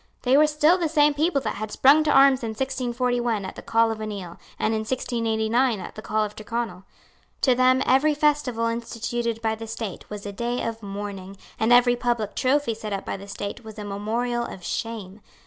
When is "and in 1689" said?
4.57-5.79